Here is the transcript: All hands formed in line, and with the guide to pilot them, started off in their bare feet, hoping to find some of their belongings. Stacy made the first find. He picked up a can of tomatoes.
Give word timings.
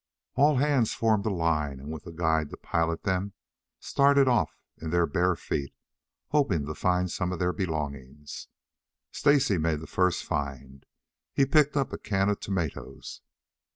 All 0.33 0.57
hands 0.57 0.95
formed 0.95 1.27
in 1.27 1.33
line, 1.33 1.79
and 1.79 1.91
with 1.93 2.05
the 2.05 2.11
guide 2.11 2.49
to 2.49 2.57
pilot 2.57 3.03
them, 3.03 3.33
started 3.79 4.27
off 4.27 4.57
in 4.81 4.89
their 4.89 5.05
bare 5.05 5.35
feet, 5.35 5.75
hoping 6.29 6.65
to 6.65 6.73
find 6.73 7.11
some 7.11 7.31
of 7.31 7.37
their 7.37 7.53
belongings. 7.53 8.47
Stacy 9.11 9.59
made 9.59 9.79
the 9.79 9.85
first 9.85 10.23
find. 10.23 10.87
He 11.35 11.45
picked 11.45 11.77
up 11.77 11.93
a 11.93 11.99
can 11.99 12.29
of 12.29 12.39
tomatoes. 12.39 13.21